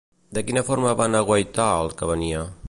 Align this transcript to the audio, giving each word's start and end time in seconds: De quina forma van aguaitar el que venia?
De 0.37 0.43
quina 0.47 0.63
forma 0.69 0.95
van 1.03 1.19
aguaitar 1.21 1.69
el 1.85 1.93
que 2.01 2.11
venia? 2.15 2.43